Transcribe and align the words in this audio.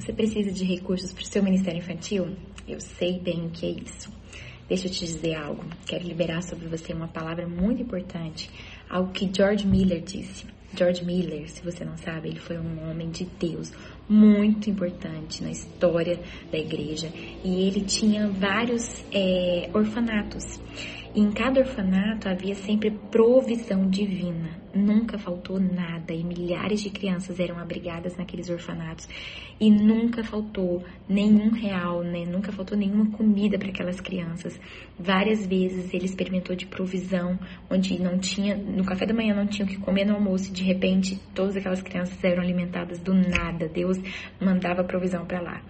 Você 0.00 0.14
precisa 0.14 0.50
de 0.50 0.64
recursos 0.64 1.12
para 1.12 1.22
o 1.22 1.26
seu 1.26 1.42
ministério 1.42 1.78
infantil? 1.78 2.34
Eu 2.66 2.80
sei 2.80 3.20
bem 3.20 3.44
o 3.44 3.50
que 3.50 3.66
é 3.66 3.70
isso. 3.70 4.10
Deixa 4.66 4.86
eu 4.86 4.90
te 4.90 5.04
dizer 5.04 5.34
algo. 5.34 5.62
Quero 5.84 6.08
liberar 6.08 6.42
sobre 6.42 6.66
você 6.68 6.94
uma 6.94 7.06
palavra 7.06 7.46
muito 7.46 7.82
importante, 7.82 8.50
algo 8.88 9.12
que 9.12 9.30
George 9.30 9.66
Miller 9.66 10.00
disse. 10.00 10.46
George 10.74 11.04
Miller, 11.04 11.50
se 11.50 11.62
você 11.62 11.84
não 11.84 11.98
sabe, 11.98 12.30
ele 12.30 12.38
foi 12.38 12.56
um 12.56 12.88
homem 12.88 13.10
de 13.10 13.26
Deus 13.38 13.72
muito 14.08 14.70
importante 14.70 15.42
na 15.42 15.50
história 15.50 16.18
da 16.50 16.56
igreja 16.56 17.12
e 17.44 17.66
ele 17.66 17.82
tinha 17.82 18.26
vários 18.26 19.04
é, 19.12 19.68
orfanatos. 19.74 20.58
E 21.14 21.20
em 21.20 21.30
cada 21.30 21.60
orfanato 21.60 22.26
havia 22.26 22.54
sempre 22.54 22.90
provisão 23.10 23.86
divina 23.90 24.60
nunca 24.74 25.18
faltou 25.18 25.58
nada 25.58 26.12
e 26.12 26.22
milhares 26.22 26.82
de 26.82 26.90
crianças 26.90 27.38
eram 27.40 27.58
abrigadas 27.58 28.16
naqueles 28.16 28.48
orfanatos 28.48 29.08
e 29.60 29.70
nunca 29.70 30.24
faltou 30.24 30.82
nenhum 31.08 31.50
real, 31.50 32.02
né? 32.02 32.24
Nunca 32.24 32.50
faltou 32.50 32.76
nenhuma 32.76 33.10
comida 33.10 33.58
para 33.58 33.68
aquelas 33.68 34.00
crianças. 34.00 34.58
Várias 34.98 35.46
vezes 35.46 35.92
ele 35.92 36.06
experimentou 36.06 36.56
de 36.56 36.66
provisão, 36.66 37.38
onde 37.70 38.00
não 38.00 38.18
tinha, 38.18 38.56
no 38.56 38.84
café 38.84 39.04
da 39.04 39.12
manhã 39.12 39.34
não 39.34 39.46
tinha 39.46 39.66
o 39.66 39.68
que 39.68 39.76
comer 39.76 40.06
no 40.06 40.14
almoço 40.14 40.50
e 40.50 40.52
de 40.52 40.62
repente 40.62 41.20
todas 41.34 41.56
aquelas 41.56 41.82
crianças 41.82 42.22
eram 42.24 42.42
alimentadas 42.42 42.98
do 43.00 43.12
nada. 43.12 43.68
Deus 43.68 43.98
mandava 44.40 44.82
provisão 44.82 45.26
para 45.26 45.40
lá. 45.40 45.62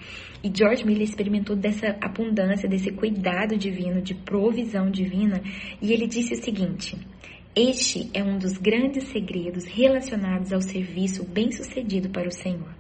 E 0.43 0.51
George 0.55 0.87
Miller 0.87 1.03
experimentou 1.03 1.57
dessa 1.57 1.97
abundância, 2.01 2.69
desse 2.69 2.91
cuidado 2.93 3.57
divino, 3.57 4.01
de 4.01 4.15
provisão 4.15 4.91
divina, 4.91 5.43
e 5.83 5.93
ele 5.93 6.07
disse 6.07 6.33
o 6.35 6.43
seguinte: 6.43 6.97
este 7.55 8.09
é 8.15 8.23
um 8.23 8.39
dos 8.39 8.57
grandes 8.57 9.09
segredos 9.09 9.65
relacionados 9.65 10.53
ao 10.53 10.61
serviço 10.61 11.25
bem-sucedido 11.25 12.09
para 12.09 12.29
o 12.29 12.33
Senhor. 12.33 12.73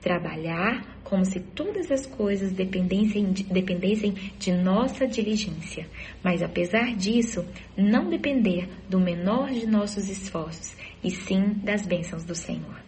Trabalhar 0.00 1.00
como 1.02 1.24
se 1.24 1.40
todas 1.40 1.90
as 1.90 2.06
coisas 2.06 2.52
dependessem 2.52 3.32
de, 3.32 3.42
dependessem 3.42 4.14
de 4.38 4.52
nossa 4.52 5.06
diligência, 5.06 5.88
mas 6.22 6.42
apesar 6.42 6.94
disso, 6.94 7.44
não 7.76 8.08
depender 8.08 8.68
do 8.88 9.00
menor 9.00 9.50
de 9.50 9.66
nossos 9.66 10.08
esforços, 10.08 10.76
e 11.02 11.10
sim 11.10 11.54
das 11.64 11.84
bênçãos 11.84 12.24
do 12.24 12.36
Senhor. 12.36 12.80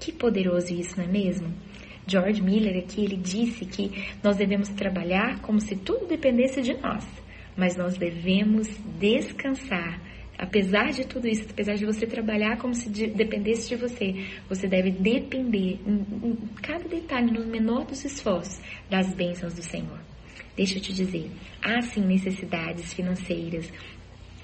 Que 0.00 0.10
poderoso 0.10 0.72
isso, 0.72 0.96
não 0.96 1.04
é 1.04 1.08
mesmo? 1.08 1.52
George 2.06 2.40
Miller 2.40 2.82
aqui 2.82 3.04
ele 3.04 3.16
disse 3.16 3.66
que 3.66 4.06
nós 4.22 4.36
devemos 4.36 4.70
trabalhar 4.70 5.40
como 5.40 5.60
se 5.60 5.76
tudo 5.76 6.06
dependesse 6.06 6.62
de 6.62 6.74
nós, 6.74 7.06
mas 7.56 7.76
nós 7.76 7.98
devemos 7.98 8.68
descansar 8.98 10.00
Apesar 10.38 10.90
de 10.90 11.06
tudo 11.06 11.28
isso, 11.28 11.46
apesar 11.48 11.74
de 11.74 11.84
você 11.84 12.06
trabalhar 12.06 12.56
como 12.58 12.74
se 12.74 12.90
de, 12.90 13.06
dependesse 13.08 13.68
de 13.68 13.76
você, 13.76 14.26
você 14.48 14.66
deve 14.66 14.90
depender 14.90 15.78
em, 15.86 16.28
em 16.28 16.36
cada 16.60 16.88
detalhe, 16.88 17.30
no 17.30 17.46
menor 17.46 17.84
dos 17.84 18.04
esforços, 18.04 18.60
das 18.90 19.14
bênçãos 19.14 19.54
do 19.54 19.62
Senhor. 19.62 20.00
Deixa 20.56 20.78
eu 20.78 20.82
te 20.82 20.92
dizer, 20.92 21.30
há 21.62 21.80
sim 21.80 22.02
necessidades 22.02 22.92
financeiras, 22.92 23.70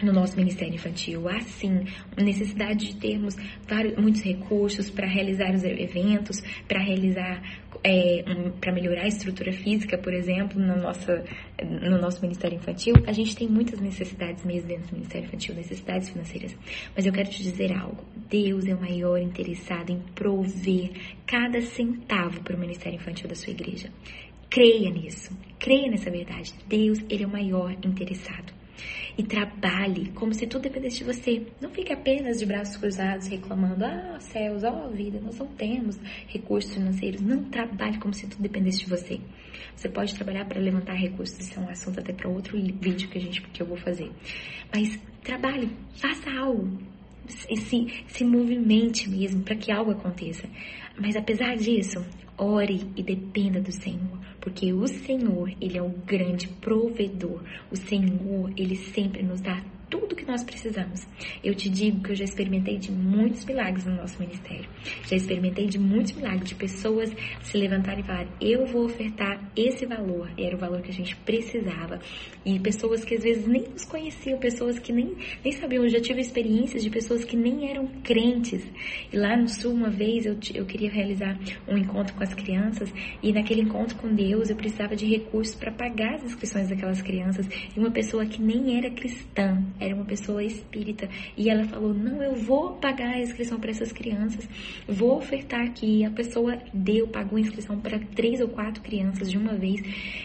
no 0.03 0.13
nosso 0.13 0.37
Ministério 0.37 0.75
Infantil. 0.75 1.29
Há 1.29 1.41
sim 1.41 1.85
necessidade 2.17 2.87
de 2.87 2.97
termos 2.97 3.37
vários, 3.69 3.97
muitos 3.97 4.23
recursos 4.23 4.91
para 4.91 5.07
realizar 5.07 5.55
os 5.55 5.65
eventos, 5.65 6.43
para 6.67 6.81
realizar, 6.81 7.43
é, 7.83 8.25
um, 8.27 8.51
para 8.53 8.73
melhorar 8.73 9.03
a 9.03 9.09
estrutura 9.09 9.53
física, 9.53 9.99
por 9.99 10.13
exemplo, 10.13 10.61
no, 10.61 10.77
nossa, 10.77 11.25
no 11.63 11.99
nosso 11.99 12.21
Ministério 12.23 12.57
Infantil. 12.57 12.95
A 13.07 13.13
gente 13.13 13.37
tem 13.37 13.49
muitas 13.49 13.81
necessidades 13.81 14.45
mesmo 14.45 14.69
dentro 14.69 14.89
do 14.89 14.95
Ministério 14.95 15.27
Infantil, 15.27 15.55
necessidades 15.55 16.11
financeiras. 16.11 16.57
Mas 16.95 17.07
eu 17.07 17.13
quero 17.13 17.31
te 17.31 17.43
dizer 17.43 17.73
algo: 17.73 18.05
Deus 18.29 18.67
é 18.67 18.75
o 18.75 18.81
maior 18.81 19.19
interessado 19.19 19.91
em 19.91 20.01
prover 20.15 20.91
cada 21.27 21.61
centavo 21.61 22.43
para 22.43 22.57
o 22.57 22.59
Ministério 22.59 22.97
Infantil 22.97 23.29
da 23.29 23.35
sua 23.35 23.53
igreja. 23.53 23.91
Creia 24.51 24.91
nisso, 24.91 25.37
creia 25.59 25.91
nessa 25.91 26.11
verdade. 26.11 26.55
Deus, 26.67 26.99
ele 27.11 27.25
é 27.25 27.27
o 27.27 27.31
maior 27.31 27.71
interessado 27.85 28.58
e 29.17 29.23
trabalhe 29.23 30.11
como 30.13 30.33
se 30.33 30.47
tudo 30.47 30.63
dependesse 30.63 30.99
de 30.99 31.05
você. 31.05 31.47
Não 31.61 31.71
fique 31.71 31.93
apenas 31.93 32.39
de 32.39 32.47
braços 32.47 32.77
cruzados 32.77 33.27
reclamando: 33.27 33.85
ah, 33.85 34.19
céus, 34.21 34.65
ó 34.65 34.87
oh, 34.87 34.91
vida, 34.91 35.21
nós 35.21 35.39
não 35.39 35.47
temos 35.47 35.99
recursos 36.29 36.75
financeiros. 36.75 37.21
Não 37.21 37.45
trabalhe 37.45 37.99
como 37.99 38.15
se 38.15 38.27
tudo 38.27 38.43
dependesse 38.43 38.81
de 38.81 38.87
você. 38.91 39.21
Você 39.75 39.89
pode 39.89 40.15
trabalhar 40.15 40.45
para 40.45 40.61
levantar 40.61 40.95
recursos, 40.95 41.39
isso 41.39 41.59
é 41.59 41.63
um 41.63 41.69
assunto 41.69 42.01
até 42.01 42.13
para 42.13 42.29
outro 42.29 42.57
vídeo 42.57 43.09
que 43.09 43.19
a 43.19 43.21
gente 43.21 43.41
que 43.41 43.63
eu 43.63 43.67
vou 43.67 43.77
fazer. 43.77 44.11
Mas 44.75 44.99
trabalhe, 45.23 45.71
faça 45.95 46.31
algo. 46.31 46.79
Se, 47.29 48.05
se 48.07 48.25
movimente 48.25 49.09
mesmo 49.09 49.43
para 49.43 49.55
que 49.55 49.71
algo 49.71 49.91
aconteça. 49.91 50.49
Mas 50.99 51.15
apesar 51.15 51.57
disso, 51.57 52.05
ore 52.39 52.91
e 52.97 53.03
dependa 53.03 53.61
do 53.61 53.71
Senhor, 53.71 54.19
porque 54.49 54.73
o 54.73 54.89
Senhor, 54.89 55.53
ele 55.61 55.77
é 55.77 55.83
o 55.83 55.91
grande 55.91 56.49
provedor. 56.49 57.43
O 57.71 57.77
Senhor, 57.77 58.51
ele 58.57 58.77
sempre 58.77 59.23
nos 59.23 59.43
dá 59.43 59.63
tudo 60.09 60.17
que 60.17 60.27
nós 60.27 60.43
precisamos. 60.43 61.07
Eu 61.45 61.55
te 61.55 61.69
digo 61.69 62.03
que 62.03 62.13
eu 62.13 62.17
já 62.17 62.25
experimentei 62.25 62.79
de 62.79 62.91
muitos 62.91 63.45
milagres 63.45 63.85
no 63.85 63.95
nosso 63.95 64.19
ministério. 64.19 64.69
Já 65.07 65.17
experimentei 65.17 65.67
de 65.67 65.79
muitos 65.79 66.13
milagres, 66.13 66.49
de 66.49 66.55
pessoas 66.55 67.13
se 67.43 67.59
levantarem 67.59 68.01
e 68.01 68.07
falarem: 68.07 68.29
eu 68.41 68.67
vou 68.67 68.87
ofertar 68.87 69.39
esse 69.55 69.85
valor. 69.85 70.31
E 70.37 70.45
era 70.45 70.57
o 70.57 70.59
valor 70.59 70.81
que 70.81 70.91
a 70.91 70.95
gente 70.95 71.15
precisava. 71.17 72.01
E 72.45 72.59
pessoas 72.59 73.05
que 73.05 73.15
às 73.15 73.23
vezes 73.23 73.47
nem 73.47 73.63
nos 73.69 73.85
conheciam, 73.85 74.39
pessoas 74.39 74.79
que 74.79 74.93
nem, 74.93 75.15
nem 75.45 75.53
sabiam. 75.53 75.85
Eu 75.85 75.91
já 75.91 76.01
tive 76.01 76.21
experiências 76.21 76.83
de 76.83 76.91
pessoas 76.91 77.25
que 77.25 77.37
nem 77.37 77.71
eram 77.71 77.87
crentes. 78.03 78.67
E 79.13 79.17
lá 79.17 79.37
no 79.37 79.49
Sul, 79.49 79.73
uma 79.73 79.91
vez, 79.91 80.25
eu, 80.25 80.39
eu 80.55 80.65
queria 80.65 80.91
realizar 80.91 81.39
um 81.69 81.77
encontro 81.77 82.15
com 82.15 82.23
as 82.23 82.33
crianças. 82.33 82.93
E 83.23 83.33
naquele 83.33 83.63
encontro 83.63 83.97
com 83.97 84.15
Deus, 84.15 84.49
eu 84.49 84.57
precisava 84.57 84.97
de 84.97 85.05
recursos 85.05 85.55
para 85.55 85.71
pagar 85.71 86.15
as 86.15 86.25
inscrições 86.25 86.69
daquelas 86.69 87.03
crianças. 87.03 87.47
E 87.77 87.79
uma 87.79 87.91
pessoa 87.91 88.25
que 88.25 88.41
nem 88.41 88.79
era 88.79 88.91
cristã, 88.91 89.63
era 89.79 89.98
uma 89.99 90.07
pessoa 90.07 90.43
espírita, 90.43 91.09
e 91.37 91.51
ela 91.51 91.65
falou: 91.65 91.93
Não, 91.93 92.23
eu 92.23 92.35
vou 92.35 92.73
pagar 92.77 93.15
a 93.15 93.21
inscrição 93.21 93.59
para 93.59 93.71
essas 93.71 93.93
crianças, 93.93 94.49
vou 94.87 95.19
ofertar 95.19 95.61
aqui. 95.61 95.99
E 96.01 96.05
a 96.05 96.11
pessoa 96.11 96.59
deu, 96.73 97.09
pagou 97.09 97.37
a 97.37 97.41
inscrição 97.41 97.79
para 97.81 97.99
três 97.99 98.41
ou 98.41 98.49
quatro 98.49 98.83
crianças 98.83 99.31
de 99.31 99.37
uma 99.37 99.55
vez, 99.55 99.83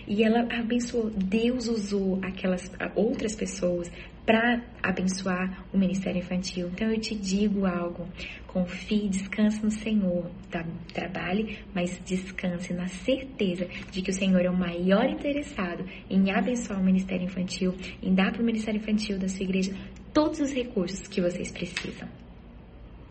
e 0.07 0.23
ela 0.23 0.47
abençoou. 0.59 1.09
Deus 1.09 1.67
usou 1.67 2.19
aquelas 2.21 2.71
outras 2.95 3.35
pessoas 3.35 3.91
para 4.25 4.61
abençoar 4.81 5.65
o 5.73 5.77
ministério 5.77 6.19
infantil. 6.19 6.69
Então 6.69 6.89
eu 6.89 6.99
te 6.99 7.15
digo 7.15 7.65
algo: 7.65 8.07
confie, 8.47 9.09
descanse 9.09 9.63
no 9.63 9.71
Senhor. 9.71 10.29
Tá? 10.49 10.65
Trabalhe, 10.93 11.59
mas 11.73 11.99
descanse 12.05 12.73
na 12.73 12.87
certeza 12.87 13.67
de 13.91 14.01
que 14.01 14.11
o 14.11 14.13
Senhor 14.13 14.41
é 14.41 14.49
o 14.49 14.57
maior 14.57 15.05
interessado 15.09 15.85
em 16.09 16.31
abençoar 16.31 16.79
o 16.79 16.83
ministério 16.83 17.25
infantil, 17.25 17.75
em 18.01 18.13
dar 18.13 18.31
para 18.31 18.41
o 18.41 18.45
ministério 18.45 18.79
infantil 18.79 19.17
da 19.17 19.27
sua 19.27 19.43
igreja 19.43 19.73
todos 20.13 20.39
os 20.39 20.53
recursos 20.53 21.07
que 21.07 21.21
vocês 21.21 21.51
precisam. 21.51 22.22